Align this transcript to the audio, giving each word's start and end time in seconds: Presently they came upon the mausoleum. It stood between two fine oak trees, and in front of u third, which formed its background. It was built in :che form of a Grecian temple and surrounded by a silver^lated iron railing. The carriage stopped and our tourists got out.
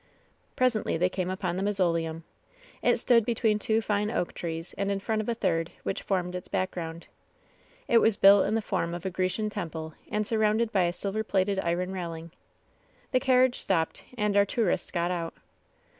Presently 0.55 0.97
they 0.97 1.09
came 1.09 1.29
upon 1.29 1.57
the 1.57 1.61
mausoleum. 1.61 2.23
It 2.81 2.97
stood 2.97 3.23
between 3.23 3.59
two 3.59 3.83
fine 3.83 4.09
oak 4.09 4.33
trees, 4.33 4.73
and 4.75 4.89
in 4.89 4.99
front 4.99 5.21
of 5.21 5.27
u 5.27 5.35
third, 5.35 5.69
which 5.83 6.01
formed 6.01 6.33
its 6.33 6.47
background. 6.47 7.05
It 7.87 7.99
was 7.99 8.17
built 8.17 8.47
in 8.47 8.55
:che 8.55 8.61
form 8.61 8.95
of 8.95 9.05
a 9.05 9.11
Grecian 9.11 9.51
temple 9.51 9.93
and 10.09 10.25
surrounded 10.25 10.71
by 10.71 10.85
a 10.85 10.91
silver^lated 10.91 11.63
iron 11.63 11.91
railing. 11.91 12.31
The 13.11 13.19
carriage 13.19 13.59
stopped 13.59 14.03
and 14.17 14.35
our 14.35 14.43
tourists 14.43 14.89
got 14.89 15.11
out. 15.11 15.35